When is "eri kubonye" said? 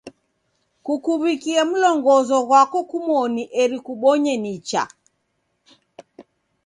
3.61-4.33